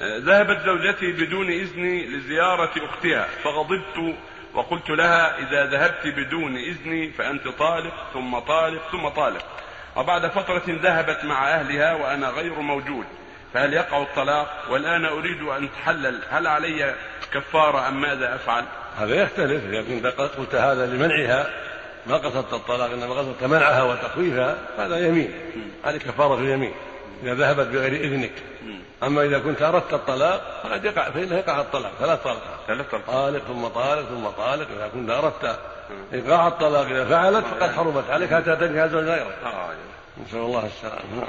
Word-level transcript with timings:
ذهبت 0.00 0.60
زوجتي 0.64 1.12
بدون 1.12 1.50
إذني 1.50 2.06
لزيارة 2.06 2.72
أختها 2.76 3.28
فغضبت 3.44 4.16
وقلت 4.54 4.90
لها 4.90 5.38
إذا 5.38 5.66
ذهبت 5.66 6.06
بدون 6.06 6.56
إذني 6.56 7.10
فأنت 7.10 7.48
طالق 7.48 7.94
ثم 8.12 8.38
طالق 8.38 8.82
ثم 8.92 9.08
طالق. 9.08 9.44
وبعد 9.96 10.26
فترة 10.26 10.62
ذهبت 10.68 11.24
مع 11.24 11.48
أهلها 11.48 11.94
وأنا 11.94 12.28
غير 12.28 12.54
موجود 12.60 13.04
فهل 13.54 13.72
يقع 13.72 14.02
الطلاق؟ 14.02 14.64
والآن 14.70 15.04
أريد 15.04 15.42
أن 15.42 15.64
أتحلل 15.64 16.20
هل 16.30 16.46
علي 16.46 16.94
كفارة 17.32 17.88
أم 17.88 18.00
ماذا 18.00 18.34
أفعل؟ 18.34 18.64
هذا 18.98 19.14
يختلف 19.14 19.64
إذا 19.64 19.82
كنت 19.82 20.06
قلت 20.06 20.54
هذا 20.54 20.86
لمنعها 20.86 21.50
ما 22.06 22.16
قصدت 22.16 22.52
الطلاق 22.52 22.90
إنما 22.90 23.14
قصدت 23.14 23.44
منعها 23.44 23.82
وتخويفها 23.82 24.58
هذا 24.78 25.06
يمين 25.06 25.32
هذه 25.84 25.96
كفارة 25.96 26.38
اليمين. 26.38 26.72
إذا 27.22 27.34
ذهبت 27.34 27.66
بغير 27.66 27.92
إذنك. 27.92 28.32
أما 29.02 29.22
إذا 29.22 29.38
كنت 29.38 29.62
أردت 29.62 29.94
الطلاق 29.94 30.60
فقد 30.62 30.84
يقع 30.84 31.10
فإنه 31.10 31.36
يقع 31.36 31.60
الطلاق. 31.60 31.92
ثلاث 31.98 32.22
طلقات. 32.22 32.40
ثلاث 32.66 32.90
طلقات. 32.90 33.06
طالق 33.06 33.42
ثم 33.44 33.66
طالق 33.66 34.08
ثم 34.08 34.26
طالق. 34.26 34.66
إذا 34.76 34.88
كنت 34.94 35.10
أردت 35.10 35.58
إيقاع 36.12 36.48
الطلاق 36.48 36.86
إذا 36.86 37.04
فعلت 37.04 37.44
فقد 37.46 37.70
حرمت 37.70 38.10
عليك 38.10 38.34
حتى 38.34 38.56
تنكح 38.56 38.86
زوج 38.86 39.04
غيرك. 39.04 39.36
آه. 39.44 39.70
نسأل 40.26 40.38
الله 40.38 40.66
السلامة. 40.66 41.26